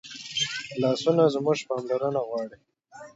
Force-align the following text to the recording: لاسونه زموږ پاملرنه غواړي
لاسونه 0.81 1.23
زموږ 1.35 1.57
پاملرنه 1.67 2.21
غواړي 2.27 2.57